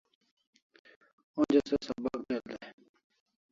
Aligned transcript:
Onja 1.39 1.61
se 1.69 1.75
sabak 1.85 2.19
del 2.27 2.43
dai 2.49 2.73